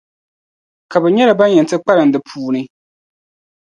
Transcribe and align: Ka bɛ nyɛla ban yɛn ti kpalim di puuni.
Ka 0.91 0.97
bɛ 1.01 1.07
nyɛla 1.11 1.33
ban 1.39 1.53
yɛn 1.55 1.67
ti 1.69 1.75
kpalim 1.83 2.09
di 2.13 2.19
puuni. 2.27 2.61